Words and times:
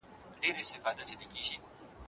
له 0.03 0.07
ګاونډیانو 0.41 0.63
سره 0.69 0.79
ښه 0.83 0.91
چلند 1.07 1.21
وکړئ. 1.21 1.55